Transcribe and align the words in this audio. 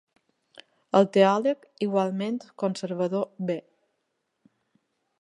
El 0.99 1.05
teòleg 1.17 1.69
igualment 1.87 2.41
conservador 2.65 3.31
B. 3.51 3.63